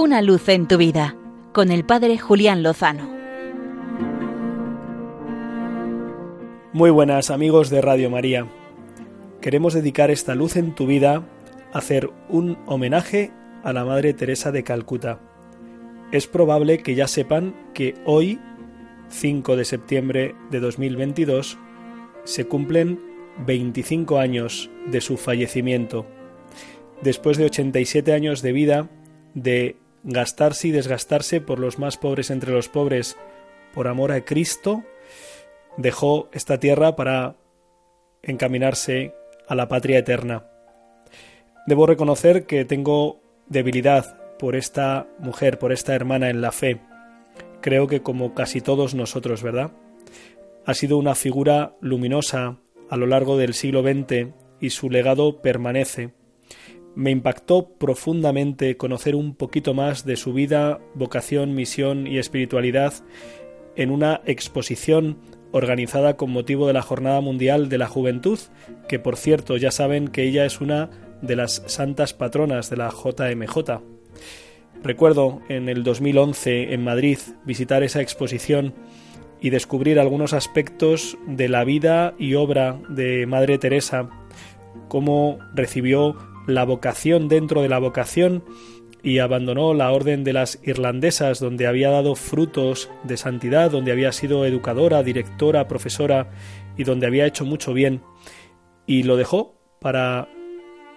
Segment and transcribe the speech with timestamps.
[0.00, 1.16] Una luz en tu vida
[1.52, 3.10] con el Padre Julián Lozano.
[6.72, 8.46] Muy buenas amigos de Radio María.
[9.40, 11.26] Queremos dedicar esta luz en tu vida
[11.72, 13.32] a hacer un homenaje
[13.64, 15.18] a la Madre Teresa de Calcuta.
[16.12, 18.38] Es probable que ya sepan que hoy,
[19.08, 21.58] 5 de septiembre de 2022,
[22.22, 23.00] se cumplen
[23.44, 26.06] 25 años de su fallecimiento.
[27.02, 28.88] Después de 87 años de vida,
[29.34, 33.16] de gastarse y desgastarse por los más pobres entre los pobres,
[33.74, 34.84] por amor a Cristo,
[35.76, 37.36] dejó esta tierra para
[38.22, 39.14] encaminarse
[39.46, 40.46] a la patria eterna.
[41.66, 46.80] Debo reconocer que tengo debilidad por esta mujer, por esta hermana en la fe.
[47.60, 49.72] Creo que como casi todos nosotros, ¿verdad?
[50.64, 52.58] Ha sido una figura luminosa
[52.90, 54.28] a lo largo del siglo XX
[54.60, 56.17] y su legado permanece
[56.94, 62.94] me impactó profundamente conocer un poquito más de su vida, vocación, misión y espiritualidad
[63.76, 65.18] en una exposición
[65.52, 68.38] organizada con motivo de la Jornada Mundial de la Juventud,
[68.88, 70.90] que por cierto ya saben que ella es una
[71.22, 73.80] de las santas patronas de la JMJ.
[74.82, 78.74] Recuerdo en el 2011 en Madrid visitar esa exposición
[79.40, 84.08] y descubrir algunos aspectos de la vida y obra de Madre Teresa,
[84.88, 86.16] cómo recibió
[86.48, 88.42] la vocación dentro de la vocación
[89.02, 94.10] y abandonó la orden de las irlandesas donde había dado frutos de santidad, donde había
[94.12, 96.30] sido educadora, directora, profesora
[96.76, 98.02] y donde había hecho mucho bien
[98.86, 100.28] y lo dejó para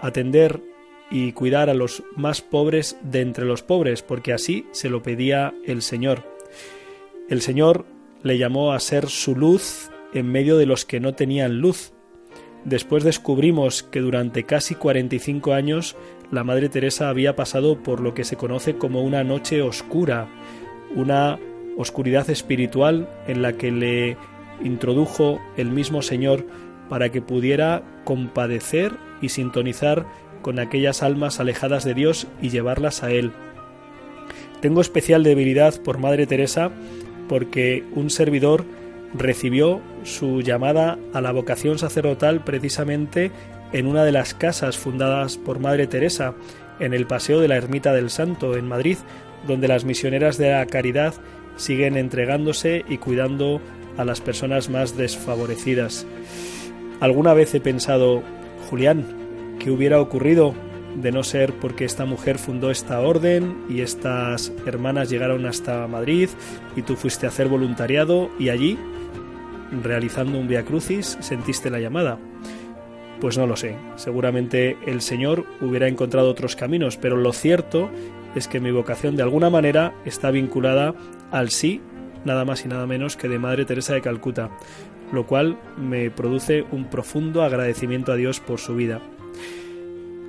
[0.00, 0.62] atender
[1.10, 5.54] y cuidar a los más pobres de entre los pobres, porque así se lo pedía
[5.66, 6.24] el Señor.
[7.28, 7.86] El Señor
[8.22, 11.93] le llamó a ser su luz en medio de los que no tenían luz,
[12.64, 15.96] Después descubrimos que durante casi 45 años
[16.30, 20.28] la Madre Teresa había pasado por lo que se conoce como una noche oscura,
[20.94, 21.38] una
[21.76, 24.16] oscuridad espiritual en la que le
[24.62, 26.46] introdujo el mismo Señor
[26.88, 30.06] para que pudiera compadecer y sintonizar
[30.40, 33.32] con aquellas almas alejadas de Dios y llevarlas a Él.
[34.60, 36.70] Tengo especial debilidad por Madre Teresa
[37.28, 38.64] porque un servidor
[39.14, 43.30] recibió su llamada a la vocación sacerdotal precisamente
[43.72, 46.34] en una de las casas fundadas por Madre Teresa,
[46.80, 48.98] en el Paseo de la Ermita del Santo, en Madrid,
[49.46, 51.14] donde las misioneras de la caridad
[51.56, 53.60] siguen entregándose y cuidando
[53.96, 56.06] a las personas más desfavorecidas.
[57.00, 58.22] Alguna vez he pensado,
[58.68, 59.04] Julián,
[59.58, 60.54] ¿qué hubiera ocurrido
[60.94, 66.28] de no ser porque esta mujer fundó esta orden y estas hermanas llegaron hasta Madrid
[66.76, 68.78] y tú fuiste a hacer voluntariado y allí
[69.82, 72.18] realizando un Via Crucis sentiste la llamada?
[73.20, 73.76] Pues no lo sé.
[73.96, 77.90] Seguramente el Señor hubiera encontrado otros caminos, pero lo cierto
[78.34, 80.94] es que mi vocación de alguna manera está vinculada
[81.30, 81.80] al sí,
[82.24, 84.50] nada más y nada menos que de Madre Teresa de Calcuta,
[85.12, 89.00] lo cual me produce un profundo agradecimiento a Dios por su vida.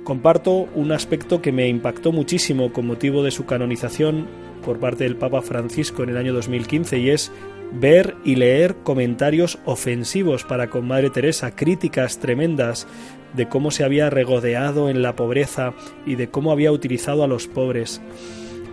[0.06, 4.28] Comparto un aspecto que me impactó muchísimo con motivo de su canonización
[4.64, 7.32] por parte del Papa Francisco en el año 2015 y es
[7.72, 12.86] ver y leer comentarios ofensivos para con Madre Teresa, críticas tremendas
[13.34, 15.74] de cómo se había regodeado en la pobreza
[16.06, 18.00] y de cómo había utilizado a los pobres.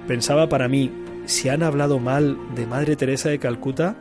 [0.07, 0.91] Pensaba para mí,
[1.25, 3.95] si han hablado mal de Madre Teresa de Calcuta,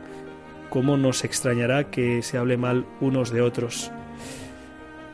[0.69, 3.91] ¿cómo nos extrañará que se hable mal unos de otros?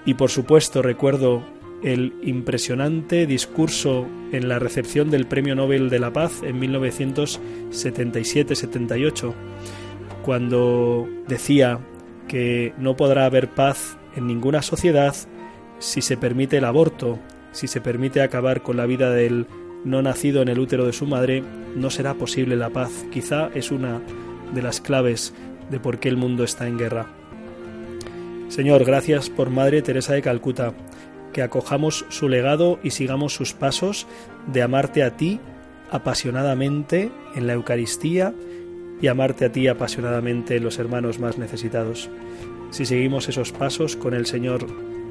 [0.04, 6.14] Y por supuesto recuerdo el impresionante discurso en la recepción del Premio Nobel de la
[6.14, 9.34] Paz en 1977-78,
[10.24, 11.80] cuando decía
[12.28, 15.16] que no podrá haber paz en ninguna sociedad
[15.80, 17.18] si se permite el aborto,
[17.52, 19.48] si se permite acabar con la vida del
[19.86, 21.44] no nacido en el útero de su madre,
[21.76, 22.92] no será posible la paz.
[23.12, 24.02] Quizá es una
[24.54, 25.34] de las claves
[25.72, 27.08] de por qué el mundo está en guerra.
[28.50, 30.74] Señor, gracias por Madre Teresa de Calcuta
[31.34, 34.08] que acojamos su legado y sigamos sus pasos
[34.48, 35.40] de amarte a ti
[35.92, 38.34] apasionadamente en la Eucaristía
[39.02, 42.10] y amarte a ti apasionadamente en los hermanos más necesitados.
[42.72, 44.68] Si seguimos esos pasos con el Señor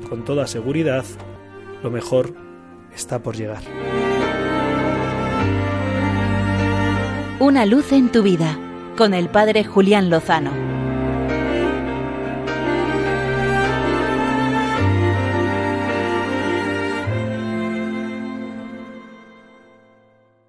[0.09, 1.05] con toda seguridad,
[1.83, 2.35] lo mejor
[2.95, 3.63] está por llegar.
[7.41, 8.59] Una luz en tu vida
[8.97, 10.78] con el Padre Julián Lozano.